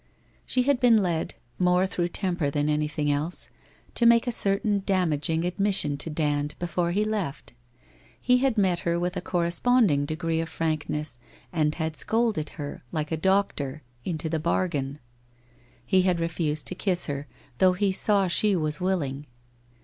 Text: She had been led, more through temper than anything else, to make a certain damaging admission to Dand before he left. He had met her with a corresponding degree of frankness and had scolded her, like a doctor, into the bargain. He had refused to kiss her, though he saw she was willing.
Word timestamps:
She 0.47 0.63
had 0.63 0.79
been 0.79 0.97
led, 1.03 1.35
more 1.59 1.85
through 1.85 2.07
temper 2.07 2.49
than 2.49 2.69
anything 2.69 3.11
else, 3.11 3.51
to 3.93 4.07
make 4.07 4.25
a 4.25 4.31
certain 4.31 4.81
damaging 4.83 5.45
admission 5.45 5.95
to 5.97 6.09
Dand 6.09 6.55
before 6.57 6.89
he 6.89 7.05
left. 7.05 7.53
He 8.19 8.37
had 8.37 8.57
met 8.57 8.79
her 8.79 8.99
with 8.99 9.15
a 9.15 9.21
corresponding 9.21 10.05
degree 10.05 10.39
of 10.41 10.49
frankness 10.49 11.19
and 11.53 11.75
had 11.75 11.95
scolded 11.95 12.49
her, 12.57 12.81
like 12.91 13.11
a 13.11 13.15
doctor, 13.15 13.83
into 14.03 14.27
the 14.27 14.39
bargain. 14.39 14.97
He 15.85 16.01
had 16.01 16.19
refused 16.19 16.65
to 16.69 16.73
kiss 16.73 17.05
her, 17.05 17.27
though 17.59 17.73
he 17.73 17.91
saw 17.91 18.25
she 18.27 18.55
was 18.55 18.81
willing. 18.81 19.27